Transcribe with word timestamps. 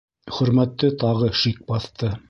Хөрмәтте 0.37 0.91
тағы 1.05 1.31
шик 1.43 1.65
баҫты. 1.73 2.15